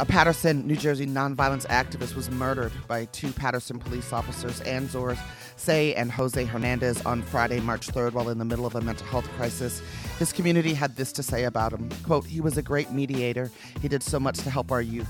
a 0.00 0.04
Paterson, 0.04 0.66
New 0.66 0.74
Jersey 0.76 1.06
nonviolence 1.06 1.66
activist, 1.66 2.16
was 2.16 2.30
murdered 2.30 2.72
by 2.88 3.04
two 3.06 3.32
Paterson 3.32 3.78
police 3.78 4.12
officers, 4.12 4.60
Anzor 4.62 5.16
Say 5.56 5.94
and 5.94 6.10
Jose 6.10 6.44
Hernandez, 6.44 7.04
on 7.06 7.22
Friday, 7.22 7.60
March 7.60 7.86
3rd, 7.86 8.12
while 8.12 8.28
in 8.28 8.38
the 8.38 8.44
middle 8.44 8.66
of 8.66 8.74
a 8.74 8.80
mental 8.80 9.06
health 9.06 9.28
crisis. 9.36 9.82
His 10.18 10.32
community 10.32 10.74
had 10.74 10.96
this 10.96 11.12
to 11.12 11.22
say 11.22 11.44
about 11.44 11.72
him 11.72 11.88
quote, 12.04 12.26
He 12.26 12.40
was 12.40 12.58
a 12.58 12.62
great 12.62 12.90
mediator. 12.90 13.50
He 13.80 13.88
did 13.88 14.02
so 14.02 14.18
much 14.18 14.38
to 14.38 14.50
help 14.50 14.72
our 14.72 14.82
youth. 14.82 15.08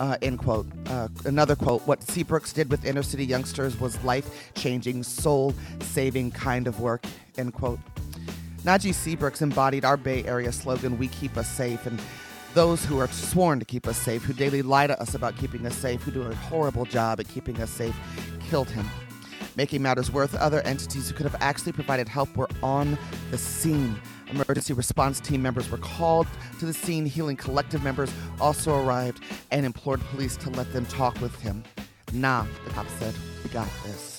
Uh, 0.00 0.16
end 0.22 0.40
quote. 0.40 0.66
Uh, 0.86 1.06
another 1.24 1.54
quote 1.54 1.80
What 1.86 2.00
Seabrooks 2.00 2.52
did 2.52 2.70
with 2.70 2.84
inner 2.84 3.04
city 3.04 3.24
youngsters 3.24 3.78
was 3.78 4.02
life 4.02 4.52
changing, 4.54 5.04
soul 5.04 5.54
saving 5.80 6.32
kind 6.32 6.66
of 6.66 6.80
work. 6.80 7.04
End 7.38 7.54
quote. 7.54 7.78
Najee 8.64 8.94
Seabrooks 8.94 9.40
embodied 9.42 9.84
our 9.84 9.96
Bay 9.96 10.24
Area 10.24 10.50
slogan, 10.50 10.98
We 10.98 11.08
Keep 11.08 11.36
Us 11.36 11.48
Safe, 11.48 11.86
and 11.86 12.00
those 12.54 12.84
who 12.84 12.98
are 12.98 13.08
sworn 13.08 13.58
to 13.58 13.64
keep 13.64 13.86
us 13.86 13.98
safe, 13.98 14.22
who 14.22 14.32
daily 14.32 14.62
lie 14.62 14.86
to 14.86 15.00
us 15.00 15.14
about 15.14 15.36
keeping 15.36 15.66
us 15.66 15.76
safe, 15.76 16.00
who 16.02 16.12
do 16.12 16.22
a 16.22 16.34
horrible 16.34 16.84
job 16.84 17.18
at 17.20 17.28
keeping 17.28 17.60
us 17.60 17.68
safe, 17.68 17.94
killed 18.48 18.70
him. 18.70 18.88
Making 19.56 19.82
matters 19.82 20.10
worse, 20.10 20.34
other 20.34 20.60
entities 20.62 21.08
who 21.08 21.14
could 21.14 21.26
have 21.26 21.40
actually 21.40 21.72
provided 21.72 22.08
help 22.08 22.34
were 22.36 22.48
on 22.62 22.96
the 23.30 23.38
scene. 23.38 24.00
Emergency 24.30 24.72
response 24.72 25.20
team 25.20 25.42
members 25.42 25.70
were 25.70 25.78
called 25.78 26.26
to 26.58 26.66
the 26.66 26.72
scene. 26.72 27.06
Healing 27.06 27.36
Collective 27.36 27.82
members 27.82 28.12
also 28.40 28.80
arrived 28.84 29.20
and 29.50 29.66
implored 29.66 30.00
police 30.00 30.36
to 30.38 30.50
let 30.50 30.72
them 30.72 30.86
talk 30.86 31.20
with 31.20 31.38
him. 31.40 31.62
Nah, 32.12 32.46
the 32.64 32.70
cops 32.70 32.92
said, 32.94 33.14
we 33.42 33.50
got 33.50 33.68
this. 33.84 34.13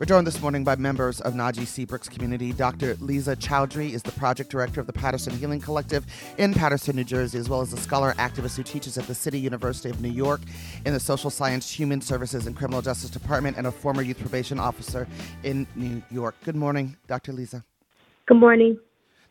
We're 0.00 0.06
joined 0.06 0.26
this 0.26 0.40
morning 0.40 0.64
by 0.64 0.76
members 0.76 1.20
of 1.20 1.34
Najee 1.34 1.66
Seabrooks 1.66 2.08
community. 2.08 2.54
Dr. 2.54 2.96
Liza 3.00 3.36
Chowdhury 3.36 3.92
is 3.92 4.02
the 4.02 4.12
project 4.12 4.48
director 4.48 4.80
of 4.80 4.86
the 4.86 4.94
Paterson 4.94 5.36
Healing 5.36 5.60
Collective 5.60 6.06
in 6.38 6.54
Paterson, 6.54 6.96
New 6.96 7.04
Jersey, 7.04 7.38
as 7.38 7.50
well 7.50 7.60
as 7.60 7.70
a 7.74 7.76
scholar 7.76 8.14
activist 8.14 8.56
who 8.56 8.62
teaches 8.62 8.96
at 8.96 9.06
the 9.06 9.14
City 9.14 9.38
University 9.38 9.90
of 9.90 10.00
New 10.00 10.08
York 10.08 10.40
in 10.86 10.94
the 10.94 11.00
Social 11.00 11.28
Science, 11.28 11.70
Human 11.70 12.00
Services, 12.00 12.46
and 12.46 12.56
Criminal 12.56 12.80
Justice 12.80 13.10
Department, 13.10 13.58
and 13.58 13.66
a 13.66 13.70
former 13.70 14.00
youth 14.00 14.18
probation 14.18 14.58
officer 14.58 15.06
in 15.42 15.66
New 15.76 16.02
York. 16.10 16.34
Good 16.44 16.56
morning, 16.56 16.96
Dr. 17.06 17.34
Liza. 17.34 17.62
Good 18.24 18.38
morning. 18.38 18.78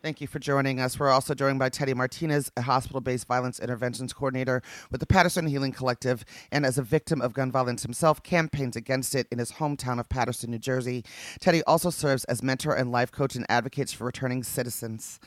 Thank 0.01 0.21
you 0.21 0.27
for 0.27 0.39
joining 0.39 0.79
us. 0.79 0.97
We're 0.97 1.09
also 1.09 1.33
joined 1.33 1.59
by 1.59 1.67
Teddie 1.67 1.93
Martinez, 1.93 2.49
a 2.55 2.61
hospital 2.61 3.01
based 3.01 3.27
violence 3.27 3.59
interventions 3.59 4.13
coordinator 4.13 4.61
with 4.91 5.01
the 5.01 5.05
Paterson 5.05 5.45
Healing 5.45 5.73
Collective, 5.73 6.23
and 6.53 6.65
as 6.65 6.77
a 6.77 6.81
victim 6.81 7.21
of 7.21 7.33
gun 7.33 7.51
violence 7.51 7.83
himself, 7.83 8.23
campaigns 8.23 8.77
against 8.77 9.13
it 9.13 9.27
in 9.29 9.39
his 9.39 9.51
hometown 9.51 9.99
of 9.99 10.07
Paterson, 10.07 10.51
New 10.51 10.57
Jersey. 10.57 11.03
Teddie 11.41 11.63
also 11.65 11.89
serves 11.89 12.23
as 12.25 12.41
mentor 12.41 12.73
and 12.73 12.93
life 12.93 13.11
coach 13.11 13.35
and 13.35 13.45
advocates 13.49 13.91
for 13.91 14.05
returning 14.05 14.41
citizens, 14.41 15.19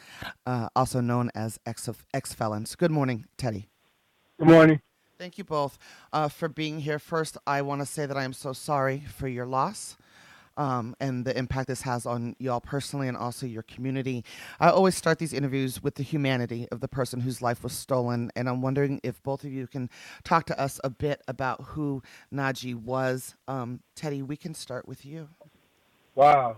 uh, 0.47 0.71
also 0.75 1.03
known 1.03 1.31
as 1.35 1.61
ex 1.67 1.87
felons. 2.33 2.75
Good 2.75 2.91
morning, 2.91 3.27
Teddie. 3.37 3.69
Good 4.39 4.49
morning. 4.49 4.81
Thank 5.19 5.37
you 5.37 5.45
both 5.45 5.79
uh, 6.15 6.29
for 6.29 6.49
being 6.49 6.81
here. 6.81 6.99
First, 6.99 7.37
I 7.47 7.61
want 7.61 7.83
to 7.83 7.87
say 7.87 8.07
that 8.07 8.17
I 8.17 8.25
am 8.25 8.33
so 8.33 8.55
sorry 8.55 9.05
for 9.07 9.29
your 9.29 9.45
loss 9.45 9.99
um, 10.57 10.95
and 11.01 11.25
the 11.25 11.37
impact 11.37 11.69
this 11.69 11.83
has 11.83 12.07
on 12.07 12.37
y'all 12.39 12.61
personally 12.61 13.09
and 13.09 13.17
also 13.17 13.47
your 13.47 13.63
community. 13.63 14.25
I 14.61 14.71
always 14.71 14.95
start 14.95 15.19
these 15.19 15.33
interviews 15.33 15.83
with 15.83 15.95
the 15.97 16.03
humanity 16.03 16.69
of 16.71 16.81
the 16.81 16.89
person 16.89 17.21
whose 17.21 17.43
life 17.43 17.63
was 17.63 17.73
stolen, 17.73 18.31
and 18.37 18.49
I'm 18.49 18.63
wondering 18.63 19.01
if 19.03 19.23
both 19.23 19.45
of 19.45 19.53
you 19.53 19.67
can 19.67 19.91
talk 20.25 20.47
to 20.47 20.61
us 20.61 20.81
a 20.85 20.91
bit 20.91 21.23
about 21.29 21.63
who 21.63 22.03
Najee 22.33 22.75
was. 22.75 23.35
Um, 23.49 23.81
Teddie, 23.95 24.23
we 24.23 24.37
can 24.37 24.55
start 24.55 24.87
with 24.87 25.05
you. 25.05 25.29
Wow. 26.15 26.57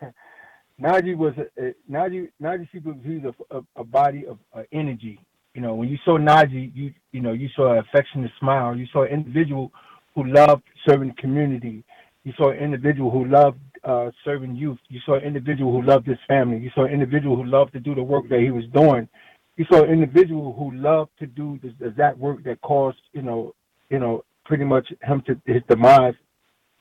Najee 0.80 1.16
was 1.16 1.34
a, 1.38 1.62
a 1.62 1.74
Najee 1.90 2.30
Najee 2.42 2.68
he's 2.72 3.22
a, 3.24 3.56
a, 3.56 3.62
a 3.76 3.84
body 3.84 4.26
of 4.26 4.38
uh, 4.52 4.62
energy. 4.72 5.20
You 5.54 5.60
know, 5.60 5.74
when 5.74 5.88
you 5.88 5.98
saw 6.04 6.18
Najee, 6.18 6.72
you 6.74 6.92
you 7.12 7.20
know 7.20 7.32
you 7.32 7.48
saw 7.54 7.72
an 7.72 7.78
affectionate 7.78 8.32
smile. 8.40 8.76
You 8.76 8.86
saw 8.92 9.04
an 9.04 9.10
individual 9.10 9.70
who 10.14 10.24
loved 10.24 10.62
serving 10.86 11.08
the 11.08 11.14
community. 11.14 11.84
You 12.24 12.32
saw 12.36 12.50
an 12.50 12.58
individual 12.58 13.10
who 13.10 13.26
loved 13.26 13.60
uh, 13.84 14.10
serving 14.24 14.56
youth. 14.56 14.78
You 14.88 15.00
saw 15.04 15.14
an 15.14 15.24
individual 15.24 15.72
who 15.72 15.82
loved 15.82 16.06
his 16.06 16.18
family. 16.26 16.58
You 16.58 16.70
saw 16.74 16.84
an 16.84 16.92
individual 16.92 17.36
who 17.36 17.44
loved 17.44 17.72
to 17.74 17.80
do 17.80 17.94
the 17.94 18.02
work 18.02 18.28
that 18.30 18.40
he 18.40 18.50
was 18.50 18.64
doing. 18.72 19.08
You 19.56 19.66
saw 19.70 19.84
an 19.84 19.90
individual 19.90 20.52
who 20.54 20.72
loved 20.72 21.10
to 21.20 21.26
do 21.26 21.60
the, 21.62 21.90
that 21.90 22.18
work 22.18 22.42
that 22.44 22.60
caused, 22.62 22.98
you 23.12 23.22
know, 23.22 23.54
you 23.90 23.98
know, 23.98 24.24
pretty 24.44 24.64
much 24.64 24.92
him 25.02 25.22
to 25.26 25.38
his 25.46 25.62
demise, 25.68 26.14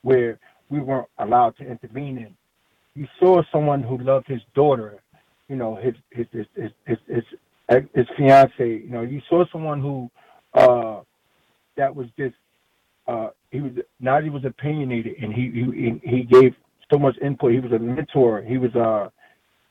where 0.01 0.39
we 0.69 0.79
weren't 0.79 1.07
allowed 1.19 1.55
to 1.57 1.69
intervene 1.69 2.17
in. 2.17 2.35
You 2.95 3.07
saw 3.19 3.43
someone 3.51 3.83
who 3.83 3.97
loved 3.97 4.27
his 4.27 4.41
daughter, 4.55 5.01
you 5.49 5.55
know, 5.55 5.75
his 5.75 5.93
his 6.09 6.25
his 6.33 6.45
his 6.55 6.71
his, 7.07 7.23
his, 7.69 7.83
his 7.93 8.07
fiance. 8.17 8.53
You 8.59 8.89
know, 8.89 9.01
you 9.01 9.21
saw 9.29 9.45
someone 9.51 9.81
who 9.81 10.09
uh, 10.53 11.01
that 11.75 11.95
was 11.95 12.07
just 12.17 12.35
uh, 13.07 13.29
he 13.53 13.61
was 13.61 13.71
Najee 14.01 14.31
was 14.31 14.43
opinionated 14.45 15.15
and 15.21 15.31
he 15.31 15.51
he 15.51 16.09
he 16.09 16.23
gave 16.23 16.55
so 16.91 16.97
much 16.97 17.15
input. 17.21 17.53
He 17.53 17.59
was 17.59 17.71
a 17.71 17.79
mentor. 17.79 18.41
He 18.41 18.57
was 18.57 18.75
uh 18.75 19.09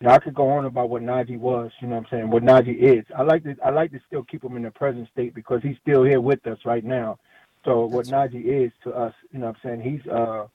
I 0.09 0.19
could 0.19 0.34
go 0.34 0.48
on 0.50 0.65
about 0.65 0.91
what 0.91 1.03
Najee 1.03 1.38
was, 1.38 1.70
you 1.81 1.87
know 1.88 1.97
what 1.97 2.06
I'm 2.06 2.10
saying, 2.10 2.31
what 2.31 2.42
Najee 2.42 2.76
is. 2.81 3.04
I 3.16 3.22
like 3.22 3.42
to 3.42 3.56
I 3.65 3.71
like 3.71 3.91
to 3.91 4.00
still 4.06 4.22
keep 4.22 4.44
him 4.44 4.56
in 4.56 4.62
the 4.62 4.71
present 4.71 5.09
state 5.12 5.34
because 5.34 5.60
he's 5.62 5.76
still 5.82 6.04
here 6.04 6.21
with 6.21 6.47
us 6.47 6.59
right 6.65 6.84
now. 6.84 7.19
So 7.65 7.87
what 7.87 8.06
Najee 8.06 8.66
is 8.66 8.72
to 8.84 8.92
us, 8.92 9.15
you 9.32 9.41
know 9.41 9.47
what 9.47 9.56
I'm 9.65 9.81
saying, 9.81 9.91
he's 9.91 10.12
uh 10.12 10.47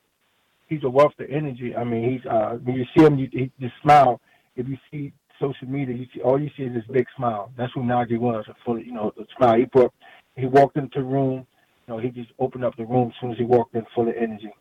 he's 0.68 0.84
a 0.86 0.90
wealth 0.90 1.14
of 1.20 1.30
energy. 1.30 1.76
I 1.76 1.84
mean 1.84 2.10
he's 2.10 2.26
uh 2.32 2.58
when 2.64 2.78
you 2.78 2.86
see 2.96 3.04
him 3.04 3.20
you 3.20 3.28
he 3.32 3.52
just 3.60 3.76
smile. 3.82 4.22
If 4.56 4.70
you 4.70 4.78
see 4.90 5.12
social 5.40 5.68
media, 5.68 5.96
you 5.96 6.08
see 6.16 6.22
all 6.22 6.40
you 6.42 6.50
see 6.56 6.64
is 6.64 6.74
this 6.74 6.86
big 6.90 7.08
smile. 7.18 7.52
That's 7.58 7.74
who 7.74 7.82
Najee 7.82 8.20
was, 8.20 8.46
a 8.48 8.56
full 8.64 8.80
you 8.80 8.94
know, 8.94 9.14
the 9.18 9.26
smile. 9.38 9.58
He 9.58 9.66
put 9.66 9.92
he 10.38 10.46
walked 10.46 10.78
into 10.78 11.00
the 11.00 11.06
room 11.06 11.46
you 11.88 11.94
know, 11.94 12.00
he 12.00 12.10
just 12.10 12.32
opened 12.40 12.66
up 12.66 12.76
the 12.76 12.86
room 12.86 13.10
as 13.10 13.14
soon 13.22 13.32
as 13.32 13.38
he 13.38 13.44
walked 13.44 13.76
in, 13.76 13.86
full 13.96 14.10
of 14.10 14.16
energy. 14.16 14.52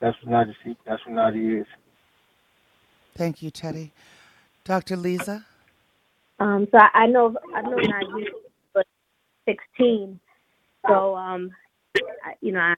That's 0.00 0.16
what 0.22 0.32
Najee. 0.32 0.76
That's 0.86 1.04
what 1.06 1.16
Najee 1.16 1.60
is. 1.60 1.66
Thank 3.14 3.42
you, 3.42 3.50
Teddie. 3.50 3.92
Dr. 4.64 4.96
Liza. 4.96 5.44
Um, 6.38 6.68
so 6.70 6.78
I, 6.78 6.90
I 6.94 7.06
know 7.06 7.34
I 7.54 7.62
know 7.62 7.76
Najee 7.76 8.26
was 8.74 8.84
16. 9.46 10.20
So 10.86 11.16
um, 11.16 11.50
I, 11.96 12.34
you 12.40 12.52
know, 12.52 12.60
I 12.60 12.74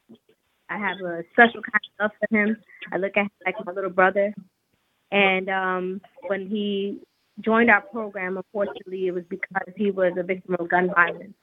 I 0.71 0.79
have 0.79 0.99
a 1.05 1.25
special 1.33 1.63
kind 1.63 1.81
of 2.01 2.01
love 2.01 2.11
for 2.21 2.37
him. 2.37 2.57
I 2.93 2.99
look 2.99 3.17
at 3.17 3.23
him 3.23 3.31
like 3.45 3.55
my 3.65 3.73
little 3.73 3.91
brother. 3.91 4.35
And 5.11 5.49
um, 5.49 6.01
when 6.27 6.47
he 6.47 7.01
joined 7.41 7.71
our 7.71 7.81
program, 7.81 8.37
unfortunately, 8.37 9.07
it 9.07 9.13
was 9.13 9.25
because 9.29 9.73
he 9.77 9.91
was 9.91 10.13
a 10.19 10.23
victim 10.23 10.57
of 10.59 10.69
gun 10.69 10.91
violence. 10.95 11.35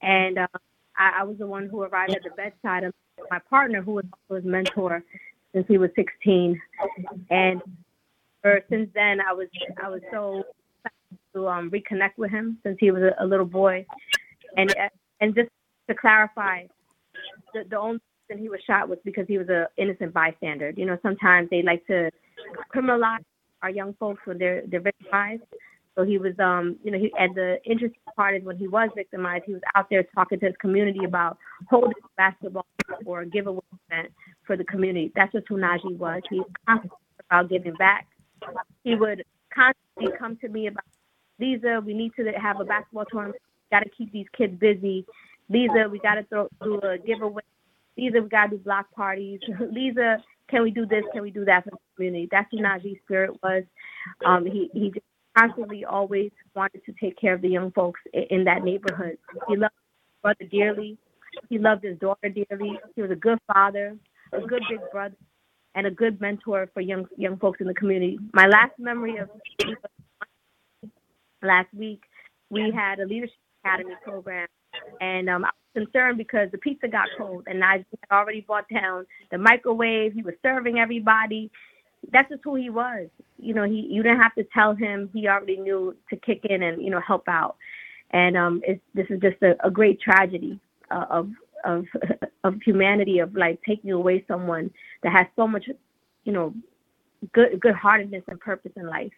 And 0.00 0.38
um, 0.38 0.46
I, 0.96 1.20
I 1.20 1.22
was 1.24 1.38
the 1.38 1.46
one 1.46 1.68
who 1.68 1.82
arrived 1.82 2.14
at 2.14 2.22
the 2.22 2.30
bedside 2.30 2.84
of 2.84 2.92
my 3.30 3.38
partner, 3.50 3.82
who 3.82 3.92
was 3.92 4.04
his 4.30 4.44
mentor 4.44 5.02
since 5.54 5.66
he 5.68 5.78
was 5.78 5.90
16. 5.96 6.60
And 7.30 7.62
for, 8.42 8.60
since 8.68 8.90
then, 8.94 9.20
I 9.20 9.32
was 9.32 9.48
I 9.82 9.88
was 9.88 10.00
so 10.12 10.44
to 11.34 11.48
um, 11.48 11.70
reconnect 11.70 12.16
with 12.16 12.30
him 12.30 12.58
since 12.62 12.76
he 12.80 12.90
was 12.90 13.02
a, 13.02 13.24
a 13.24 13.26
little 13.26 13.46
boy. 13.46 13.84
And 14.56 14.74
and 15.20 15.34
just 15.34 15.48
to 15.88 15.94
clarify, 15.94 16.64
the, 17.52 17.64
the 17.68 17.78
only 17.78 18.00
reason 18.28 18.42
he 18.42 18.48
was 18.48 18.60
shot 18.66 18.88
was 18.88 18.98
because 19.04 19.26
he 19.26 19.38
was 19.38 19.48
an 19.48 19.66
innocent 19.76 20.12
bystander. 20.12 20.72
You 20.76 20.86
know, 20.86 20.98
sometimes 21.02 21.50
they 21.50 21.62
like 21.62 21.86
to 21.86 22.10
criminalize 22.74 23.24
our 23.62 23.70
young 23.70 23.94
folks 23.94 24.20
when 24.24 24.38
they're 24.38 24.62
they're 24.66 24.80
victimized. 24.80 25.42
So 25.96 26.04
he 26.04 26.18
was, 26.18 26.34
um, 26.40 26.76
you 26.82 26.90
know, 26.90 26.98
he, 26.98 27.12
and 27.18 27.34
the 27.34 27.58
interesting 27.64 28.00
part 28.16 28.36
is 28.36 28.44
when 28.44 28.56
he 28.56 28.66
was 28.66 28.90
victimized, 28.96 29.44
he 29.46 29.52
was 29.52 29.62
out 29.74 29.86
there 29.90 30.02
talking 30.14 30.40
to 30.40 30.46
his 30.46 30.54
community 30.60 31.04
about 31.04 31.38
holding 31.70 31.92
basketball 32.16 32.66
or 33.04 33.20
a 33.20 33.26
giveaway 33.26 33.62
event 33.88 34.12
for 34.44 34.56
the 34.56 34.64
community. 34.64 35.12
That's 35.14 35.32
what 35.32 35.46
Najee 35.46 35.96
was. 35.96 36.22
He 36.28 36.38
was 36.38 36.50
constantly 36.66 36.98
about 37.30 37.48
giving 37.48 37.74
back. 37.74 38.08
He 38.82 38.96
would 38.96 39.22
constantly 39.54 40.18
come 40.18 40.36
to 40.38 40.48
me 40.48 40.66
about, 40.66 40.84
Liza, 41.38 41.80
we 41.84 41.94
need 41.94 42.12
to 42.16 42.24
have 42.40 42.60
a 42.60 42.64
basketball 42.64 43.04
tournament. 43.10 43.40
Got 43.70 43.80
to 43.80 43.90
keep 43.90 44.12
these 44.12 44.26
kids 44.36 44.58
busy. 44.58 45.06
Liza, 45.48 45.88
we 45.90 45.98
got 46.00 46.14
to 46.14 46.24
throw 46.24 46.48
do 46.62 46.80
a 46.80 46.98
giveaway. 46.98 47.42
Liza, 47.96 48.20
we 48.20 48.28
got 48.28 48.46
to 48.46 48.56
do 48.56 48.62
block 48.62 48.90
parties. 48.92 49.40
Liza, 49.70 50.22
can 50.48 50.62
we 50.62 50.70
do 50.70 50.86
this? 50.86 51.04
Can 51.12 51.22
we 51.22 51.30
do 51.30 51.44
that 51.44 51.64
for 51.64 51.70
the 51.70 51.76
community? 51.96 52.28
That's 52.30 52.52
what 52.52 52.62
Najee's 52.62 52.98
spirit 53.04 53.30
was. 53.42 53.62
Um, 54.24 54.44
he 54.44 54.70
he 54.74 54.90
just 54.90 55.06
constantly 55.36 55.84
always 55.84 56.30
wanted 56.54 56.84
to 56.84 56.92
take 57.00 57.18
care 57.18 57.34
of 57.34 57.42
the 57.42 57.48
young 57.48 57.70
folks 57.72 58.00
in 58.12 58.44
that 58.44 58.62
neighborhood. 58.62 59.18
He 59.48 59.56
loved 59.56 59.74
his 59.74 60.22
brother 60.22 60.50
dearly. 60.50 60.98
He 61.48 61.58
loved 61.58 61.84
his 61.84 61.98
daughter 61.98 62.28
dearly. 62.28 62.78
He 62.94 63.02
was 63.02 63.10
a 63.10 63.16
good 63.16 63.38
father, 63.52 63.96
a 64.32 64.40
good 64.40 64.62
big 64.68 64.80
brother, 64.92 65.16
and 65.74 65.86
a 65.86 65.90
good 65.90 66.20
mentor 66.20 66.68
for 66.72 66.80
young 66.80 67.06
young 67.16 67.36
folks 67.38 67.60
in 67.60 67.66
the 67.66 67.74
community. 67.74 68.18
My 68.32 68.46
last 68.46 68.72
memory 68.78 69.16
of 69.18 69.28
last 71.42 71.72
week 71.74 72.02
we 72.50 72.72
had 72.74 73.00
a 73.00 73.06
leadership 73.06 73.36
academy 73.64 73.94
program, 74.04 74.46
and 75.00 75.28
um, 75.28 75.44
I 75.44 75.50
was 75.74 75.84
concerned 75.86 76.18
because 76.18 76.50
the 76.52 76.58
pizza 76.58 76.88
got 76.88 77.08
cold, 77.18 77.44
and 77.46 77.64
I 77.64 77.78
had 77.78 77.86
already 78.12 78.42
bought 78.42 78.66
down 78.72 79.06
the 79.30 79.38
microwave. 79.38 80.12
He 80.12 80.22
was 80.22 80.34
serving 80.42 80.78
everybody. 80.78 81.50
That's 82.12 82.28
just 82.28 82.42
who 82.44 82.54
he 82.56 82.70
was. 82.70 83.08
You 83.38 83.54
know, 83.54 83.64
he 83.64 83.86
you 83.90 84.02
didn't 84.02 84.20
have 84.20 84.34
to 84.36 84.44
tell 84.54 84.74
him. 84.74 85.10
He 85.12 85.28
already 85.28 85.56
knew 85.56 85.96
to 86.10 86.16
kick 86.16 86.40
in 86.44 86.62
and 86.62 86.82
you 86.82 86.90
know 86.90 87.00
help 87.00 87.28
out. 87.28 87.56
And 88.10 88.36
um, 88.36 88.62
this 88.94 89.06
is 89.10 89.20
just 89.20 89.42
a, 89.42 89.54
a 89.66 89.70
great 89.70 90.00
tragedy 90.00 90.60
uh, 90.90 91.06
of 91.10 91.30
of 91.64 91.86
of 92.44 92.60
humanity 92.64 93.18
of 93.18 93.34
like 93.34 93.60
taking 93.66 93.90
away 93.92 94.24
someone 94.28 94.70
that 95.02 95.12
has 95.12 95.26
so 95.36 95.46
much, 95.48 95.66
you 96.24 96.32
know, 96.32 96.54
good 97.32 97.60
good 97.60 97.74
heartedness 97.74 98.22
and 98.28 98.40
purpose 98.40 98.72
in 98.76 98.86
life. 98.86 99.12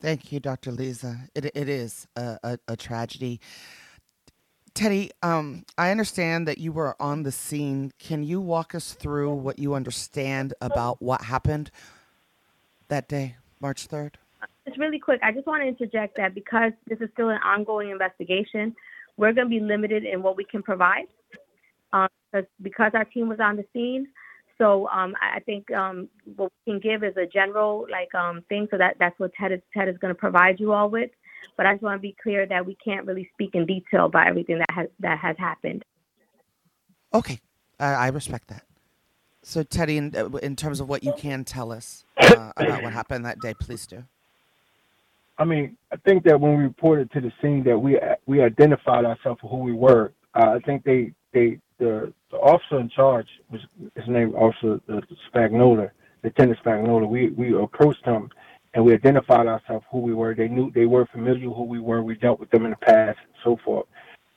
Thank 0.00 0.32
you, 0.32 0.40
Dr. 0.40 0.72
Liza. 0.72 1.28
It 1.34 1.46
it 1.54 1.68
is 1.68 2.06
a, 2.16 2.38
a, 2.42 2.58
a 2.68 2.76
tragedy. 2.76 3.40
Teddie, 4.74 5.10
um, 5.22 5.64
I 5.76 5.90
understand 5.90 6.46
that 6.48 6.58
you 6.58 6.72
were 6.72 7.00
on 7.00 7.22
the 7.22 7.32
scene. 7.32 7.92
Can 7.98 8.22
you 8.22 8.40
walk 8.40 8.74
us 8.74 8.92
through 8.92 9.34
what 9.34 9.58
you 9.58 9.74
understand 9.74 10.54
about 10.60 11.02
what 11.02 11.22
happened 11.22 11.70
that 12.88 13.08
day, 13.08 13.36
March 13.60 13.88
3rd? 13.88 14.14
Just 14.66 14.78
really 14.78 14.98
quick, 14.98 15.20
I 15.22 15.32
just 15.32 15.46
want 15.46 15.62
to 15.62 15.68
interject 15.68 16.16
that 16.16 16.34
because 16.34 16.72
this 16.86 17.00
is 17.00 17.08
still 17.12 17.30
an 17.30 17.40
ongoing 17.44 17.90
investigation, 17.90 18.74
we're 19.16 19.32
going 19.32 19.46
to 19.46 19.50
be 19.50 19.60
limited 19.60 20.04
in 20.04 20.22
what 20.22 20.36
we 20.36 20.44
can 20.44 20.62
provide 20.62 21.06
um, 21.92 22.08
because, 22.32 22.48
because 22.62 22.92
our 22.94 23.04
team 23.04 23.28
was 23.28 23.40
on 23.40 23.56
the 23.56 23.64
scene. 23.72 24.08
So 24.58 24.88
um, 24.88 25.14
I 25.20 25.40
think 25.40 25.70
um, 25.72 26.08
what 26.36 26.52
we 26.66 26.72
can 26.72 26.80
give 26.80 27.02
is 27.02 27.16
a 27.16 27.26
general 27.26 27.86
like 27.90 28.14
um, 28.14 28.42
thing. 28.48 28.68
So 28.70 28.76
that 28.76 28.96
that's 28.98 29.18
what 29.18 29.32
Ted 29.32 29.52
is, 29.52 29.60
Ted 29.74 29.88
is 29.88 29.96
going 29.98 30.14
to 30.14 30.18
provide 30.18 30.60
you 30.60 30.72
all 30.72 30.90
with. 30.90 31.10
But 31.56 31.66
I 31.66 31.74
just 31.74 31.82
want 31.82 31.98
to 31.98 32.02
be 32.02 32.16
clear 32.22 32.46
that 32.46 32.64
we 32.64 32.76
can't 32.82 33.06
really 33.06 33.28
speak 33.34 33.54
in 33.54 33.66
detail 33.66 34.06
about 34.06 34.26
everything 34.26 34.58
that 34.58 34.70
has 34.70 34.88
that 35.00 35.18
has 35.18 35.36
happened. 35.38 35.84
Okay, 37.12 37.40
I, 37.78 37.92
I 37.92 38.08
respect 38.08 38.48
that. 38.48 38.64
So 39.42 39.62
Teddie, 39.62 39.96
in, 39.96 40.14
uh, 40.14 40.28
in 40.36 40.54
terms 40.54 40.80
of 40.80 40.88
what 40.88 41.02
you 41.02 41.14
can 41.16 41.44
tell 41.44 41.72
us 41.72 42.04
uh, 42.18 42.52
about 42.56 42.82
what 42.82 42.92
happened 42.92 43.24
that 43.24 43.40
day, 43.40 43.54
please 43.54 43.86
do. 43.86 44.04
I 45.38 45.44
mean, 45.44 45.76
I 45.90 45.96
think 45.96 46.24
that 46.24 46.38
when 46.38 46.58
we 46.58 46.64
reported 46.64 47.10
to 47.12 47.20
the 47.20 47.32
scene 47.40 47.64
that 47.64 47.78
we 47.78 47.98
we 48.26 48.42
identified 48.42 49.04
ourselves 49.04 49.40
for 49.40 49.48
who 49.48 49.58
we 49.58 49.72
were. 49.72 50.12
Uh, 50.34 50.50
I 50.50 50.58
think 50.60 50.84
they 50.84 51.12
they 51.32 51.58
the, 51.78 52.12
the 52.30 52.36
officer 52.36 52.78
in 52.78 52.90
charge 52.90 53.26
was 53.50 53.60
his 53.96 54.06
name 54.06 54.34
Officer 54.34 54.80
uh, 54.88 55.00
Spagnola, 55.32 55.90
Lieutenant 56.22 56.58
Spagnola. 56.62 57.08
We 57.08 57.30
we 57.30 57.56
approached 57.58 58.04
him 58.04 58.28
and 58.74 58.84
we 58.84 58.92
identified 58.92 59.46
ourselves 59.46 59.84
who 59.90 59.98
we 59.98 60.14
were. 60.14 60.34
They 60.34 60.48
knew 60.48 60.70
they 60.72 60.86
were 60.86 61.06
familiar 61.06 61.48
who 61.50 61.64
we 61.64 61.80
were. 61.80 62.02
We 62.02 62.14
dealt 62.16 62.40
with 62.40 62.50
them 62.50 62.64
in 62.64 62.70
the 62.70 62.76
past 62.76 63.18
and 63.24 63.34
so 63.44 63.58
forth. 63.64 63.86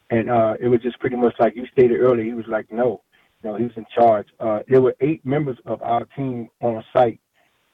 And 0.10 0.30
uh, 0.30 0.56
it 0.60 0.68
was 0.68 0.82
just 0.82 1.00
pretty 1.00 1.16
much 1.16 1.36
like 1.40 1.56
you 1.56 1.66
stated 1.72 2.00
earlier. 2.00 2.24
He 2.24 2.34
was 2.34 2.48
like, 2.48 2.72
no, 2.72 3.02
you 3.42 3.50
know, 3.50 3.56
he 3.56 3.64
was 3.64 3.74
in 3.76 3.86
charge. 3.94 4.28
Uh, 4.40 4.60
there 4.68 4.82
were 4.82 4.96
eight 5.02 5.26
members 5.26 5.58
of 5.66 5.82
our 5.82 6.06
team 6.16 6.50
on 6.62 6.84
site. 6.94 7.20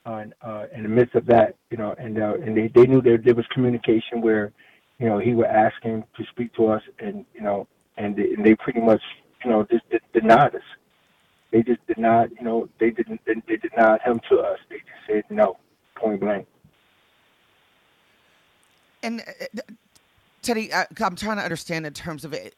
Uh, 0.06 0.24
uh, 0.42 0.66
in 0.74 0.84
the 0.84 0.90
midst 0.90 1.14
of 1.14 1.26
that, 1.26 1.56
you 1.70 1.78
know, 1.78 1.94
and 2.00 2.18
uh, 2.20 2.34
and 2.44 2.58
they, 2.58 2.68
they 2.74 2.88
knew 2.88 3.02
there 3.02 3.18
there 3.18 3.36
was 3.36 3.46
communication 3.52 4.22
where, 4.22 4.52
you 4.98 5.06
know, 5.06 5.20
he 5.20 5.34
would 5.34 5.46
ask 5.46 5.76
him 5.84 6.04
to 6.18 6.24
speak 6.32 6.52
to 6.56 6.68
us, 6.68 6.82
and 7.00 7.26
you 7.36 7.42
know, 7.42 7.68
and 7.98 8.16
they, 8.16 8.34
and 8.34 8.44
they 8.44 8.56
pretty 8.56 8.80
much 8.80 9.02
you 9.44 9.52
know, 9.52 9.66
just 9.70 9.84
denied 10.14 10.56
us. 10.56 10.62
They 11.52 11.64
just 11.64 11.86
denied, 11.88 12.32
you 12.38 12.46
know, 12.46 12.70
they 12.80 12.92
didn't, 12.92 13.22
they 13.26 13.58
denied 13.58 14.02
him 14.06 14.22
to 14.30 14.40
us. 14.40 14.60
They 14.70 14.78
just 14.78 15.08
said 15.08 15.24
no, 15.30 15.58
point 16.00 16.20
blank. 16.20 16.48
And 19.04 19.22
uh, 19.22 19.62
Teddie, 20.42 20.74
I, 20.74 20.86
I'm 21.02 21.16
trying 21.16 21.38
to 21.38 21.44
understand 21.44 21.86
in 21.86 21.94
terms 21.94 22.26
of 22.26 22.34
it. 22.34 22.56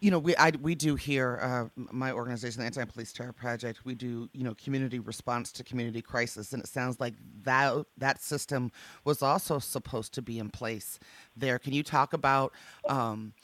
You 0.00 0.10
know, 0.10 0.18
we 0.18 0.34
I, 0.36 0.50
we 0.62 0.74
do 0.74 0.94
here. 0.94 1.38
Uh, 1.42 1.82
my 1.92 2.10
organization, 2.10 2.60
the 2.60 2.66
Anti-Police 2.66 3.12
Terror 3.12 3.34
Project, 3.34 3.84
we 3.84 3.94
do 3.94 4.28
you 4.32 4.42
know 4.42 4.54
community 4.54 4.98
response 4.98 5.52
to 5.52 5.64
community 5.64 6.00
crisis, 6.00 6.52
and 6.52 6.62
it 6.62 6.68
sounds 6.68 7.00
like 7.00 7.14
that 7.44 7.74
that 7.98 8.22
system 8.22 8.72
was 9.04 9.22
also 9.22 9.58
supposed 9.58 10.14
to 10.14 10.22
be 10.22 10.38
in 10.38 10.48
place 10.48 10.98
there. 11.36 11.58
Can 11.58 11.72
you 11.72 11.82
talk 11.82 12.12
about? 12.12 12.52
Um, 12.88 13.34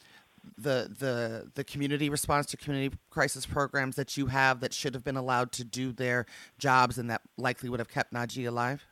the 0.57 0.93
the 0.99 1.49
the 1.55 1.63
community 1.63 2.07
response 2.09 2.45
to 2.47 2.57
community 2.57 2.95
crisis 3.09 3.47
programs 3.47 3.95
that 3.95 4.15
you 4.15 4.27
have 4.27 4.59
that 4.59 4.73
should 4.73 4.93
have 4.93 5.03
been 5.03 5.17
allowed 5.17 5.51
to 5.53 5.63
do 5.63 5.91
their 5.91 6.27
jobs 6.59 6.99
and 6.99 7.09
that 7.09 7.21
likely 7.37 7.67
would 7.67 7.79
have 7.79 7.89
kept 7.89 8.13
Najee 8.13 8.47
alive? 8.47 8.85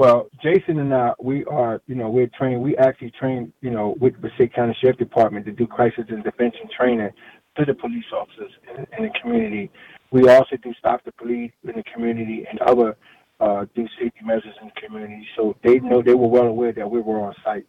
Well, 0.00 0.30
Jason 0.42 0.78
and 0.78 0.94
I, 0.94 1.12
we 1.22 1.44
are, 1.44 1.82
you 1.86 1.94
know, 1.94 2.08
we're 2.08 2.28
trained. 2.28 2.62
We 2.62 2.74
actually 2.78 3.10
train, 3.10 3.52
you 3.60 3.68
know, 3.68 3.96
with 4.00 4.14
the 4.14 4.30
Passaic 4.30 4.54
County 4.54 4.74
Sheriff 4.80 4.96
Department 4.96 5.44
to 5.44 5.52
do 5.52 5.66
crisis 5.66 6.06
and 6.08 6.20
intervention 6.20 6.70
training 6.74 7.10
to 7.58 7.66
the 7.66 7.74
police 7.74 8.06
officers 8.10 8.50
in, 8.78 8.86
in 8.96 9.02
the 9.04 9.10
community. 9.20 9.70
We 10.10 10.26
also 10.30 10.56
do 10.56 10.72
stop 10.78 11.04
the 11.04 11.12
bleed 11.22 11.52
in 11.64 11.76
the 11.76 11.82
community 11.92 12.46
and 12.50 12.58
other 12.60 12.96
uh, 13.40 13.66
do 13.74 13.86
safety 14.00 14.20
measures 14.24 14.54
in 14.62 14.70
the 14.74 14.80
community. 14.80 15.28
So 15.36 15.54
they 15.62 15.80
know 15.80 16.00
they 16.00 16.14
were 16.14 16.28
well 16.28 16.46
aware 16.46 16.72
that 16.72 16.90
we 16.90 17.02
were 17.02 17.20
on 17.20 17.34
site 17.44 17.66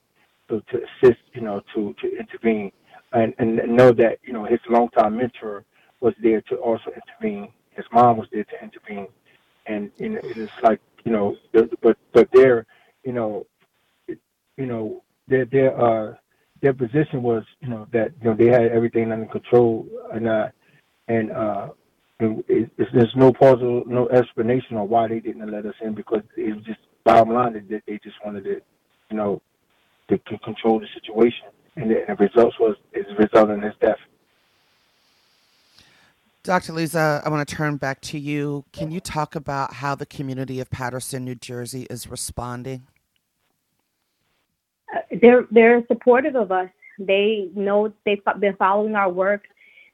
to, 0.47 0.63
to 0.71 0.77
assist, 0.77 1.19
you 1.33 1.41
know, 1.41 1.61
to, 1.75 1.93
to 2.01 2.17
intervene 2.17 2.71
and, 3.11 3.33
and 3.39 3.57
know 3.75 3.91
that, 3.91 4.19
you 4.23 4.31
know, 4.31 4.45
his 4.45 4.61
longtime 4.69 5.17
mentor 5.17 5.65
was 5.99 6.13
there 6.23 6.39
to 6.43 6.55
also 6.55 6.91
intervene. 6.95 7.49
His 7.71 7.83
mom 7.91 8.15
was 8.15 8.29
there 8.31 8.45
to 8.45 8.63
intervene. 8.63 9.07
And, 9.65 9.91
you 9.97 10.11
know, 10.11 10.21
it's 10.23 10.63
like, 10.63 10.79
you 11.03 11.11
know, 11.11 11.35
but, 11.53 11.97
but 12.13 12.29
their, 12.31 12.65
you 13.03 13.13
know, 13.13 13.45
you 14.07 14.65
know, 14.65 15.03
their, 15.27 15.45
their, 15.45 15.79
uh, 15.79 16.15
their 16.61 16.73
position 16.73 17.23
was, 17.23 17.43
you 17.59 17.69
know, 17.69 17.87
that, 17.91 18.11
you 18.21 18.29
know, 18.29 18.35
they 18.35 18.47
had 18.47 18.71
everything 18.71 19.11
under 19.11 19.25
control 19.25 19.87
and, 20.13 20.27
uh, 20.27 20.47
and, 21.07 21.31
uh, 21.31 21.69
it, 22.19 22.71
it, 22.77 22.87
there's 22.93 23.15
no 23.15 23.33
plausible, 23.33 23.83
no 23.87 24.07
explanation 24.09 24.77
on 24.77 24.87
why 24.87 25.07
they 25.07 25.19
didn't 25.19 25.49
let 25.51 25.65
us 25.65 25.73
in 25.81 25.95
because 25.95 26.21
it 26.37 26.55
was 26.55 26.63
just 26.65 26.79
bottom 27.03 27.33
line 27.33 27.53
that 27.53 27.81
they 27.87 27.99
just 28.03 28.15
wanted 28.23 28.43
to, 28.43 28.61
you 29.09 29.17
know, 29.17 29.41
to, 30.09 30.17
to 30.17 30.37
control 30.39 30.79
the 30.79 30.87
situation. 30.93 31.47
And 31.75 31.89
the, 31.89 32.07
and 32.07 32.17
the 32.17 32.25
results 32.25 32.59
was 32.59 32.75
is 32.93 33.05
resulting 33.17 33.57
in 33.57 33.61
his 33.63 33.73
death. 33.81 33.97
Dr. 36.43 36.73
Liza, 36.73 37.21
I 37.23 37.29
want 37.29 37.47
to 37.47 37.55
turn 37.55 37.77
back 37.77 38.01
to 38.01 38.17
you. 38.17 38.65
Can 38.71 38.89
you 38.89 38.99
talk 38.99 39.35
about 39.35 39.73
how 39.75 39.93
the 39.93 40.07
community 40.07 40.59
of 40.59 40.71
Paterson, 40.71 41.23
New 41.23 41.35
Jersey, 41.35 41.85
is 41.89 42.07
responding? 42.07 42.87
Uh, 44.93 45.01
they're 45.21 45.45
they're 45.51 45.85
supportive 45.87 46.35
of 46.35 46.51
us. 46.51 46.69
They 46.97 47.49
know 47.53 47.93
they've 48.05 48.23
been 48.39 48.55
following 48.55 48.95
our 48.95 49.09
work 49.09 49.43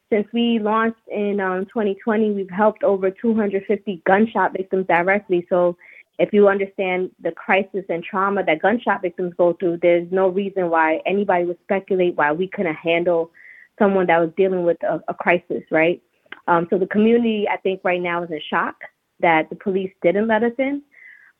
since 0.10 0.26
we 0.32 0.60
launched 0.60 1.02
in 1.10 1.42
um, 1.42 1.66
2020. 1.66 2.32
We've 2.32 2.50
helped 2.50 2.82
over 2.84 3.12
250 3.12 4.02
gunshot 4.06 4.54
victims 4.54 4.88
directly. 4.88 5.46
So 5.50 5.76
if 6.18 6.32
you 6.32 6.48
understand 6.48 7.12
the 7.22 7.32
crisis 7.32 7.84
and 7.90 8.02
trauma 8.04 8.44
that 8.46 8.62
gunshot 8.62 9.02
victims 9.02 9.34
go 9.38 9.52
through, 9.52 9.80
there's 9.82 10.08
no 10.12 10.30
reason 10.30 10.70
why 10.70 11.02
anybody 11.06 11.44
would 11.44 11.60
speculate 11.64 12.16
why 12.16 12.32
we 12.32 12.48
couldn't 12.48 12.76
handle 12.76 13.32
someone 13.78 14.08
that 14.08 14.20
was 14.20 14.32
dealing 14.38 14.64
with 14.64 14.82
a, 14.84 15.04
a 15.10 15.14
crisis, 15.14 15.64
right? 15.72 16.02
Um, 16.48 16.68
so 16.70 16.78
the 16.78 16.88
community, 16.88 17.46
I 17.52 17.58
think, 17.58 17.82
right 17.84 18.02
now 18.02 18.24
is 18.24 18.32
in 18.32 18.42
shock 18.50 18.76
that 19.20 19.50
the 19.50 19.56
police 19.56 19.92
didn't 20.02 20.28
let 20.28 20.44
us 20.44 20.54
in. 20.58 20.82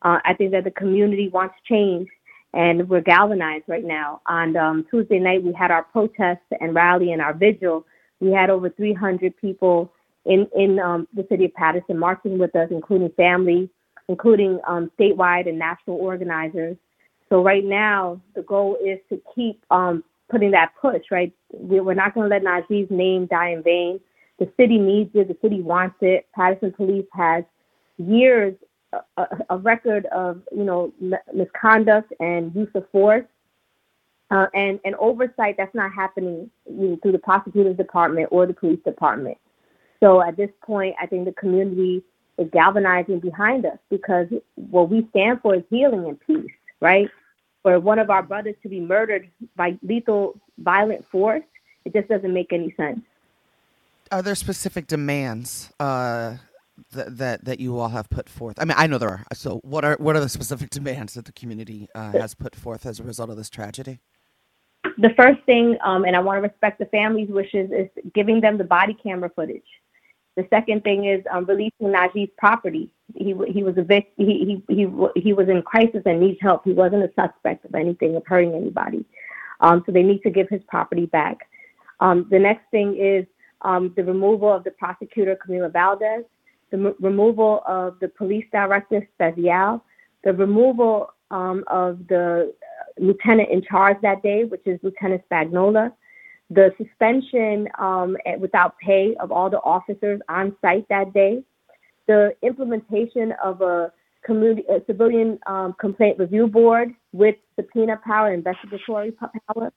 Uh, 0.02 0.20
I 0.26 0.34
think 0.34 0.52
that 0.52 0.64
the 0.64 0.72
community 0.72 1.30
wants 1.30 1.56
change, 1.68 2.08
and 2.54 2.88
we're 2.90 3.02
galvanized 3.02 3.66
right 3.68 3.84
now. 3.84 4.22
On 4.28 4.56
um, 4.56 4.86
Tuesday 4.90 5.20
night, 5.20 5.44
we 5.44 5.54
had 5.54 5.72
our 5.72 5.84
protest 5.84 6.42
and 6.60 6.76
rally 6.76 7.12
and 7.12 7.22
our 7.22 7.34
vigil. 7.34 7.86
We 8.20 8.32
had 8.32 8.50
over 8.50 8.70
300 8.70 9.36
people 9.38 9.92
in 10.26 10.48
in 10.56 10.80
um, 10.80 11.08
the 11.14 11.26
city 11.30 11.46
of 11.46 11.54
Paterson 11.54 11.98
marching 11.98 12.38
with 12.38 12.56
us, 12.56 12.68
including 12.70 13.10
family, 13.18 13.70
including 14.08 14.60
um, 14.68 14.92
statewide 15.00 15.48
and 15.48 15.58
national 15.58 15.98
organizers. 15.98 16.78
So 17.30 17.44
right 17.44 17.64
now, 17.64 18.22
the 18.36 18.44
goal 18.44 18.78
is 18.84 19.00
to 19.10 19.22
keep 19.36 19.64
um, 19.72 20.04
putting 20.30 20.52
that 20.52 20.72
push, 20.80 21.04
right? 21.12 21.34
We're 21.52 21.94
not 21.94 22.14
going 22.14 22.30
to 22.30 22.36
let 22.36 22.44
Najee's 22.44 22.90
name 22.90 23.28
die 23.28 23.50
in 23.50 23.64
vain. 23.64 24.00
The 24.40 24.52
city 24.58 24.78
needs 24.78 25.12
it. 25.16 25.28
The 25.28 25.38
city 25.42 25.62
wants 25.62 25.96
it. 26.02 26.28
Paterson 26.36 26.72
Police 26.72 27.08
has 27.14 27.44
years, 27.98 28.56
a, 29.18 29.26
a 29.50 29.58
record 29.58 30.06
of, 30.08 30.42
you 30.52 30.64
know, 30.64 30.94
misconduct 31.34 32.14
and 32.20 32.54
use 32.56 32.70
of 32.76 32.90
force. 32.92 33.26
Uh, 34.30 34.48
and, 34.54 34.80
and 34.84 34.94
oversight 34.96 35.56
that's 35.58 35.74
not 35.74 35.92
happening 35.94 36.50
you 36.70 36.88
know, 36.90 37.00
through 37.02 37.14
the 37.14 37.20
prosecutor's 37.20 37.78
department 37.78 38.28
or 38.30 38.46
the 38.46 38.54
police 38.54 38.80
department. 38.84 39.38
So 40.02 40.22
at 40.22 40.36
this 40.36 40.50
point, 40.62 40.96
I 41.02 41.06
think 41.06 41.26
the 41.26 41.32
community 41.32 42.04
is 42.38 42.50
galvanizing 42.52 43.20
behind 43.20 43.66
us 43.66 43.78
because 43.90 44.28
what 44.56 44.90
we 44.90 45.08
stand 45.12 45.42
for 45.42 45.56
is 45.56 45.64
healing 45.70 46.06
and 46.06 46.20
peace, 46.20 46.52
right? 46.82 47.10
For 47.64 47.80
one 47.80 48.00
of 48.00 48.10
our 48.10 48.22
brothers 48.22 48.56
to 48.64 48.70
be 48.70 48.80
murdered 48.80 49.30
by 49.56 49.78
lethal, 49.82 50.40
violent 50.60 51.08
force, 51.10 51.44
it 51.86 51.94
just 51.94 52.10
doesn't 52.10 52.34
make 52.34 52.54
any 52.54 52.74
sense. 52.78 53.00
Are 54.12 54.22
there 54.22 54.36
specific 54.36 54.88
demands 54.88 55.72
uh, 55.80 56.38
that, 56.92 57.18
that 57.18 57.46
that 57.46 57.60
you 57.60 57.78
all 57.80 57.90
have 57.90 58.10
put 58.10 58.30
forth? 58.30 58.58
I 58.60 58.66
mean, 58.66 58.76
I 58.78 58.88
know 58.88 58.98
there 58.98 59.10
are. 59.10 59.24
So, 59.34 59.60
what 59.64 59.84
are 59.84 59.96
what 60.00 60.16
are 60.16 60.20
the 60.20 60.30
specific 60.30 60.70
demands 60.80 61.14
that 61.16 61.26
the 61.26 61.32
community 61.32 61.88
uh, 61.96 62.12
has 62.14 62.34
put 62.34 62.56
forth 62.56 62.86
as 62.86 63.00
a 63.00 63.04
result 63.04 63.30
of 63.30 63.38
this 63.38 63.50
tragedy? 63.50 64.00
The 64.98 65.10
first 65.18 65.42
thing, 65.46 65.78
um, 65.84 66.06
and 66.06 66.16
I 66.16 66.20
want 66.20 66.38
to 66.38 66.42
respect 66.42 66.80
the 66.80 66.86
family's 66.86 67.30
wishes, 67.30 67.70
is 67.72 67.90
giving 68.14 68.42
them 68.42 68.58
the 68.58 68.64
body 68.64 68.98
camera 69.02 69.30
footage. 69.36 69.66
The 70.36 70.48
second 70.50 70.84
thing 70.84 71.06
is 71.06 71.24
um, 71.32 71.46
releasing 71.46 71.88
Najee's 71.88 72.32
property. 72.38 72.90
He 73.16 73.36
he 73.48 73.64
was 73.64 73.78
a 73.78 73.84
vic- 73.84 74.14
he, 74.18 74.64
he 74.68 74.76
he 74.76 75.22
he 75.22 75.34
was 75.34 75.50
in 75.50 75.62
crisis 75.64 76.04
and 76.06 76.20
needs 76.20 76.38
help. 76.42 76.64
He 76.64 76.74
wasn't 76.74 77.04
a 77.04 77.12
suspect 77.20 77.66
of 77.66 77.76
anything 77.76 78.16
of 78.16 78.24
hurting 78.26 78.54
anybody. 78.54 79.06
Um, 79.60 79.84
so 79.86 79.92
they 79.92 80.04
need 80.04 80.22
to 80.22 80.30
give 80.30 80.48
his 80.50 80.62
property 80.68 81.08
back. 81.08 81.50
Um, 82.00 82.28
the 82.30 82.38
next 82.38 82.70
thing 82.70 82.96
is 82.96 83.26
um, 83.62 83.94
the 83.96 84.04
removal 84.04 84.52
of 84.52 84.64
the 84.64 84.72
prosecutor 84.72 85.36
Camelia 85.36 85.70
Valdes, 85.70 86.26
the 86.72 86.78
m- 86.78 86.96
removal 87.00 87.64
of 87.68 88.00
the 88.00 88.08
police 88.08 88.46
director 88.52 89.08
Speziale, 89.20 89.82
the 90.24 90.34
removal 90.34 91.14
um, 91.32 91.64
of 91.68 92.00
the 92.08 92.54
lieutenant 93.00 93.50
in 93.50 93.62
charge 93.62 93.98
that 94.02 94.22
day, 94.24 94.44
which 94.44 94.66
is 94.66 94.80
Lieutenant 94.84 95.22
Spagnola, 95.30 95.92
the 96.50 96.74
suspension 96.78 97.68
um, 97.78 98.16
without 98.40 98.78
pay 98.80 99.16
of 99.20 99.32
all 99.32 99.50
the 99.50 99.62
officers 99.62 100.22
on 100.30 100.56
site 100.62 100.88
that 100.90 101.14
day, 101.14 101.44
the 102.08 102.34
implementation 102.42 103.34
of 103.44 103.62
a, 103.62 103.92
community, 104.28 104.64
civilian 104.86 105.40
um, 105.48 105.74
complaint 105.80 106.20
review 106.20 106.48
board 106.48 106.94
with 107.14 107.36
subpoena 107.56 108.00
power, 108.06 108.34
investigatory 108.34 109.12
power, 109.12 109.72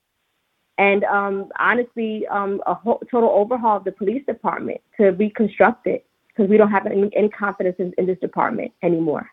and 0.81 1.05
um, 1.05 1.53
honestly, 1.59 2.27
um, 2.29 2.63
a 2.67 2.73
whole, 2.73 3.03
total 3.11 3.29
overhaul 3.29 3.77
of 3.77 3.85
the 3.85 3.93
police 3.93 4.25
department 4.25 4.81
to 4.97 5.11
reconstruct 5.11 5.87
it 5.87 6.07
because 6.29 6.49
we 6.49 6.57
don't 6.57 6.71
have 6.71 6.87
any, 6.87 7.11
any 7.15 7.29
confidence 7.29 7.77
in, 7.79 7.93
in 7.99 8.07
this 8.07 8.19
department 8.21 8.73
anymore. 8.83 9.29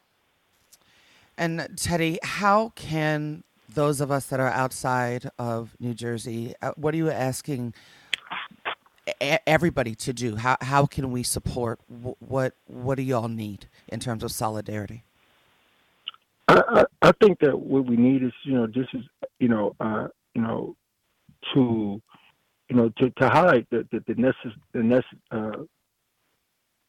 And 1.38 1.70
Teddie, 1.78 2.20
how 2.22 2.74
can 2.76 3.46
those 3.74 4.02
of 4.02 4.12
us 4.12 4.26
that 4.26 4.42
are 4.42 4.50
outside 4.50 5.32
of 5.40 5.74
New 5.80 5.94
Jersey, 5.94 6.54
uh, 6.62 6.74
what 6.76 6.94
are 6.94 6.98
you 6.98 7.10
asking 7.10 7.74
everybody 9.22 9.96
to 9.96 10.12
do? 10.12 10.36
How 10.36 10.58
how 10.60 10.86
can 10.86 11.12
we 11.12 11.24
support? 11.24 11.80
What 11.88 12.56
what 12.66 12.96
do 12.96 13.04
y'all 13.04 13.30
need 13.30 13.68
in 13.88 14.02
terms 14.02 14.22
of 14.22 14.34
solidarity? 14.34 15.04
I, 16.50 16.62
I, 16.70 16.86
I 17.04 17.12
think 17.22 17.40
that 17.40 17.58
what 17.58 17.86
we 17.86 17.96
need 17.96 18.24
is 18.24 18.34
you 18.44 18.56
know 18.56 18.68
this 18.68 18.88
is 18.94 19.04
you 19.40 19.48
know 19.48 19.76
uh, 19.80 20.08
you 20.34 20.42
know 20.42 20.76
to 21.54 22.02
you 22.70 22.76
know 22.76 22.90
to, 22.98 23.10
to 23.12 23.30
highlight 23.30 23.68
the 23.70 23.88
the, 23.92 24.04
the 24.08 24.14
necess- 24.16 24.62
the 24.74 24.80
necess- 24.80 25.04
uh, 25.32 25.64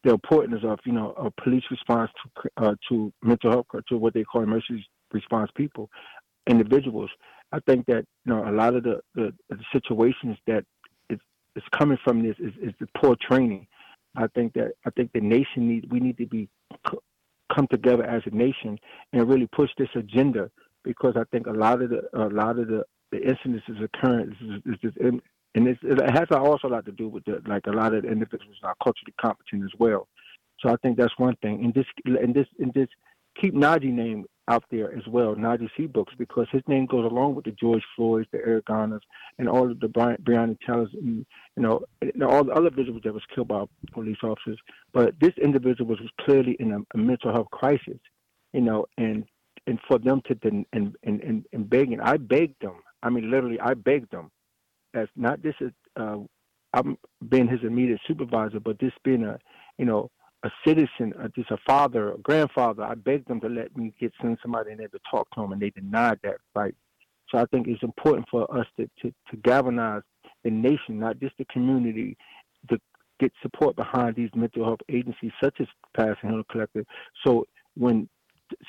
the 0.05 0.11
importance 0.11 0.63
of 0.65 0.79
you 0.85 0.93
know 0.93 1.13
a 1.13 1.31
police 1.43 1.65
response 1.71 2.11
to 2.23 2.51
uh, 2.65 2.75
to 2.89 3.13
mental 3.23 3.51
health 3.51 3.67
to 3.89 3.97
what 3.97 4.15
they 4.15 4.25
call 4.25 4.43
emergency 4.43 4.87
response 5.13 5.51
people 5.55 5.91
individuals. 6.49 7.11
I 7.53 7.61
think 7.61 7.87
that 7.87 8.05
you 8.25 8.33
know 8.35 8.49
a 8.49 8.53
lot 8.53 8.75
of 8.75 8.83
the, 8.85 9.01
the, 9.15 9.33
the 9.49 9.59
situations 9.73 10.37
that 10.47 10.65
is, 11.11 11.19
is 11.57 11.63
coming 11.79 11.99
from 12.05 12.23
this 12.23 12.37
is, 12.39 12.53
is 12.61 12.75
the 12.81 12.89
poor 12.97 13.17
training. 13.29 13.67
I 14.17 14.27
think 14.29 14.55
that 14.55 14.73
I 14.87 14.91
think 14.91 15.13
the 15.13 15.21
nation 15.21 15.69
need 15.69 15.91
we 15.91 16.01
need 16.01 16.19
to 16.19 16.27
be 16.27 16.49
come 17.55 17.67
together 17.71 18.05
as 18.05 18.23
a 18.27 18.35
nation 18.35 18.79
and 19.13 19.29
really 19.29 19.49
push 19.55 19.71
this 19.79 19.89
agenda 19.95 20.51
because 20.85 21.15
I 21.17 21.25
think 21.33 21.47
a 21.47 21.53
lot 21.53 21.83
of 21.83 21.91
the 21.91 22.03
a 22.15 22.29
lot 22.29 22.59
of 22.59 22.69
the 22.69 22.85
the 23.11 23.19
incidents 23.19 23.65
is 23.69 23.77
occurring 23.83 24.37
is 24.67 25.23
and 25.55 25.67
it 25.67 26.11
has 26.11 26.27
also 26.31 26.69
a 26.69 26.71
lot 26.71 26.85
to 26.85 26.93
do 26.93 27.09
with 27.09 27.25
the, 27.25 27.43
like 27.47 27.67
a 27.67 27.71
lot 27.71 27.95
of 27.95 28.05
individuals 28.05 28.59
are 28.63 28.77
culturally 28.83 29.15
competent 29.21 29.65
as 29.65 29.71
well. 29.79 30.07
So 30.61 30.69
I 30.69 30.77
think 30.83 30.97
that's 30.97 31.19
one 31.19 31.37
thing. 31.37 31.65
And 31.65 31.75
this 31.75 31.87
and 32.05 32.35
this 32.35 32.47
and 32.59 32.73
this 32.75 32.89
keep 33.41 33.55
Najee 33.55 33.93
name 33.93 34.27
out 34.49 34.65
there 34.71 34.95
as 34.97 35.07
well, 35.07 35.35
Najee 35.35 35.69
Seabrooks, 35.79 36.17
because 36.17 36.47
his 36.51 36.63
name 36.67 36.87
goes 36.87 37.05
along 37.05 37.35
with 37.35 37.45
the 37.45 37.53
George 37.53 37.83
Floyds, 37.95 38.27
the 38.33 38.39
Eric 38.39 38.65
Garners, 38.65 39.03
and 39.39 39.49
all 39.49 39.71
of 39.71 39.79
the 39.79 39.89
Brian, 39.89 40.17
Breonna 40.23 40.57
Taylors, 40.67 40.89
and 40.95 41.25
you 41.57 41.63
know, 41.63 41.81
and 42.01 42.23
all 42.23 42.45
the 42.45 42.53
other 42.53 42.69
individuals 42.69 43.03
that 43.05 43.15
was 43.15 43.23
killed 43.35 43.49
by 43.49 43.65
police 43.93 44.17
officers. 44.23 44.59
But 44.93 45.15
this 45.21 45.35
individual 45.43 45.89
was, 45.89 46.01
was 46.01 46.11
clearly 46.21 46.57
in 46.59 46.73
a, 46.73 46.79
a 46.95 46.99
mental 46.99 47.33
health 47.33 47.51
crisis, 47.51 47.99
you 48.53 48.63
know, 48.63 48.87
and 48.97 49.25
and 49.67 49.79
for 49.87 49.99
them 49.99 50.23
to 50.27 50.39
and 50.43 50.67
and 50.73 50.97
and, 51.03 51.45
and 51.53 51.71
begging, 51.71 52.01
I 52.01 52.17
begged 52.17 52.61
them. 52.63 52.81
I 53.03 53.11
mean, 53.11 53.31
literally, 53.31 53.61
I 53.61 53.75
begged 53.75 54.11
them, 54.11 54.31
as 54.95 55.09
not 55.17 55.43
just 55.43 55.59
uh, 55.97 56.19
I'm 56.73 56.99
being 57.29 57.49
his 57.49 57.61
immediate 57.63 58.01
supervisor, 58.07 58.61
but 58.61 58.79
this 58.79 58.93
being 59.05 59.25
a, 59.25 59.39
you 59.79 59.85
know, 59.85 60.11
a 60.45 60.51
citizen, 60.67 61.13
uh, 61.21 61.29
just 61.35 61.51
a 61.51 61.59
father, 61.67 62.13
a 62.13 62.19
grandfather, 62.19 62.85
I 62.85 62.95
begged 62.95 63.29
them 63.29 63.41
to 63.41 63.49
let 63.49 63.77
me 63.77 63.93
get 63.99 64.13
send 64.21 64.39
somebody 64.43 64.73
in 64.73 64.79
there 64.79 64.89
to 64.89 64.99
talk 65.11 65.29
to 65.35 65.41
them, 65.41 65.53
and 65.53 65.61
they 65.61 65.71
denied 65.71 66.19
that 66.23 66.37
right. 66.55 66.75
So 67.31 67.39
I 67.39 67.45
think 67.47 67.67
it's 67.67 67.83
important 67.83 68.27
for 68.31 68.51
us 68.57 68.67
to, 68.79 68.89
to, 69.03 69.13
to 69.31 69.37
galvanize 69.43 70.03
the 70.45 70.51
nation, 70.51 70.99
not 70.99 71.19
just 71.19 71.37
the 71.39 71.45
community, 71.47 72.17
to 72.71 72.79
get 73.21 73.33
support 73.43 73.77
behind 73.77 74.15
these 74.17 74.31
mental 74.35 74.65
health 74.65 74.81
agencies 74.89 75.33
such 75.43 75.57
as 75.61 75.67
Paterson 75.97 76.31
Hill 76.31 76.45
Collective. 76.51 76.87
So 77.25 77.45
when 77.77 78.09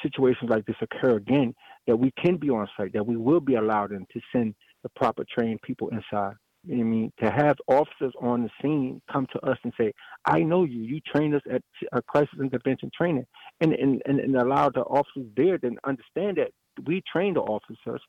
situations 0.02 0.50
like 0.50 0.66
this 0.66 0.76
occur 0.82 1.18
again, 1.18 1.54
that 1.90 1.98
we 1.98 2.12
can 2.24 2.38
be 2.38 2.52
on 2.52 2.68
site, 2.78 2.94
that 2.94 3.08
we 3.08 3.18
will 3.18 3.40
be 3.40 3.56
allowed 3.56 3.92
in 3.92 4.06
to 4.14 4.22
send 4.32 4.54
the 4.84 4.90
proper 4.90 5.26
trained 5.36 5.60
people 5.64 5.90
inside. 5.90 6.36
I 6.72 6.84
mean, 6.84 7.12
to 7.24 7.32
have 7.32 7.56
officers 7.68 8.14
on 8.22 8.44
the 8.44 8.50
scene 8.62 9.02
come 9.12 9.26
to 9.34 9.40
us 9.40 9.58
and 9.64 9.74
say, 9.76 9.92
"I 10.26 10.42
know 10.44 10.66
you. 10.66 10.82
You 10.82 11.00
trained 11.02 11.34
us 11.34 11.42
at 11.50 11.64
a 11.94 12.02
crisis 12.04 12.38
intervention 12.40 12.92
training," 12.96 13.26
and 13.62 13.74
and 13.74 14.04
and, 14.06 14.20
and 14.20 14.36
allow 14.36 14.70
the 14.70 14.82
officers 14.82 15.26
there 15.36 15.58
to 15.58 15.72
understand 15.84 16.38
that 16.38 16.52
we 16.86 17.02
train 17.12 17.34
the 17.34 17.42
officers, 17.42 18.02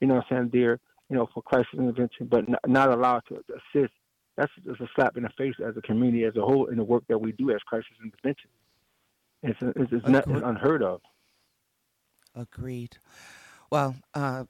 you 0.00 0.08
know, 0.08 0.16
what 0.16 0.24
I'm 0.30 0.36
saying 0.36 0.50
there, 0.52 0.80
you 1.08 1.16
know, 1.16 1.28
for 1.32 1.42
crisis 1.42 1.68
intervention, 1.74 2.26
but 2.26 2.48
not, 2.48 2.60
not 2.66 2.90
allowed 2.90 3.22
to 3.28 3.36
assist. 3.36 3.92
That's 4.36 4.52
just 4.66 4.80
a 4.80 4.88
slap 4.96 5.16
in 5.16 5.22
the 5.22 5.30
face 5.38 5.54
as 5.64 5.76
a 5.76 5.82
community 5.82 6.24
as 6.24 6.34
a 6.36 6.40
whole 6.40 6.66
in 6.66 6.78
the 6.78 6.84
work 6.84 7.04
that 7.08 7.18
we 7.18 7.32
do 7.32 7.50
as 7.50 7.60
crisis 7.68 7.92
intervention. 8.02 8.50
It's 9.44 9.58
it's, 9.62 9.92
it's 9.92 10.08
not 10.08 10.26
unheard 10.26 10.82
of. 10.82 11.00
Agreed. 12.38 12.98
Well, 13.70 13.96
uh, 14.14 14.44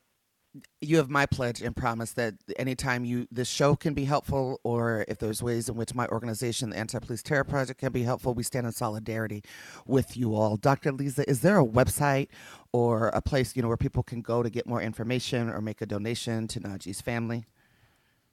you 0.81 0.97
have 0.97 1.11
my 1.11 1.27
pledge 1.27 1.61
and 1.61 1.77
promise 1.77 2.13
that 2.13 2.35
anytime 2.59 3.05
you 3.05 3.27
this 3.31 3.49
show 3.49 3.77
can 3.77 3.95
be 3.95 4.05
helpful 4.05 4.61
or 4.65 5.05
if 5.09 5.19
there's 5.19 5.43
ways 5.43 5.69
in 5.69 5.77
which 5.77 5.95
my 5.95 6.07
organization 6.09 6.71
the 6.71 6.79
anti-police 6.79 7.23
terror 7.23 7.45
project 7.45 7.79
can 7.79 7.93
be 7.93 8.03
helpful 8.03 8.35
we 8.35 8.43
stand 8.43 8.67
in 8.67 8.73
solidarity 8.73 9.43
with 9.87 10.17
you 10.17 10.35
all 10.35 10.57
dr 10.57 10.91
liza 10.93 11.29
is 11.29 11.41
there 11.41 11.61
a 11.61 11.65
website 11.65 12.29
or 12.73 13.09
a 13.09 13.21
place 13.21 13.55
you 13.55 13.63
know 13.63 13.69
where 13.69 13.77
people 13.77 14.03
can 14.03 14.23
go 14.23 14.43
to 14.43 14.51
get 14.51 14.67
more 14.67 14.81
information 14.81 15.49
or 15.49 15.61
make 15.61 15.81
a 15.81 15.87
donation 15.87 16.49
to 16.49 16.61
najee's 16.61 17.01
family 17.01 17.45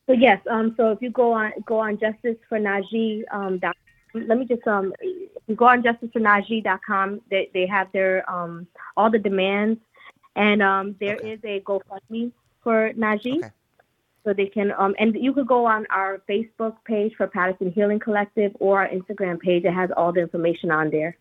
so 0.07 0.13
yes 0.13 0.39
um 0.50 0.74
so 0.77 0.91
if 0.91 1.01
you 1.01 1.09
go 1.09 1.33
on 1.33 1.51
go 1.65 1.79
on 1.79 2.00
justice 2.00 2.38
for 2.47 2.57
um 3.31 3.59
let 4.27 4.38
me 4.38 4.45
just 4.45 4.65
um 4.67 4.93
you 5.48 5.55
go 5.55 5.65
on 5.65 5.84
justice 5.84 6.10
for 6.12 6.19
najee.com 6.19 7.22
they, 7.29 7.50
they 7.53 7.67
have 7.67 7.91
their 7.91 8.29
um 8.29 8.67
all 8.98 9.12
the 9.12 9.19
demands 9.19 9.79
and 10.36 10.62
um, 10.62 10.95
there 11.00 11.15
okay. 11.15 11.34
is 11.34 11.39
a 11.43 11.62
GoFundMe 11.62 12.31
for 12.62 12.91
Najee. 12.93 13.38
Okay. 13.38 13.51
So 14.24 14.34
they 14.34 14.48
can, 14.48 14.72
um, 14.77 14.95
and 14.98 15.15
you 15.15 15.34
could 15.34 15.48
go 15.48 15.65
on 15.65 15.86
our 15.91 16.22
Facebook 16.27 16.75
page 16.84 17.13
for 17.15 17.27
Paterson 17.27 17.72
Healing 17.72 18.00
Collective 18.00 18.51
or 18.60 18.81
our 18.81 18.89
Instagram 18.89 19.39
page. 19.39 19.65
It 19.65 19.74
has 19.74 19.91
all 19.95 20.12
the 20.12 20.22
information 20.22 20.72
on 20.72 20.89
there. 20.89 21.15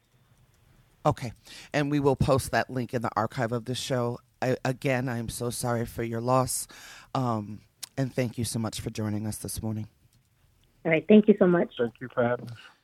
Okay. 1.05 1.33
And 1.75 1.91
we 1.91 2.01
will 2.01 2.17
post 2.17 2.51
that 2.53 2.71
link 2.71 2.95
in 2.95 3.03
the 3.03 3.11
archive 3.15 3.53
of 3.53 3.67
the 3.67 3.75
show. 3.75 4.21
I, 4.41 4.57
again, 4.65 5.09
I'm 5.09 5.29
so 5.29 5.51
sorry 5.51 5.85
for 5.85 6.03
your 6.03 6.23
loss. 6.23 6.67
Um, 7.15 7.61
and 7.97 8.13
thank 8.13 8.39
you 8.39 8.45
so 8.45 8.59
much 8.59 8.81
for 8.81 8.89
joining 8.89 9.27
us 9.27 9.37
this 9.37 9.63
morning. 9.63 9.87
All 10.87 10.91
right. 10.91 11.05
Thank 11.07 11.29
you 11.29 11.37
so 11.39 11.47
much. 11.47 11.75
Thank 11.79 11.95
you 12.01 12.09
for 12.15 12.23
having 12.25 12.51
us. 12.51 12.57